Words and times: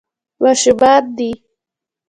ماشومان 0.41 1.03
دي. 1.17 1.31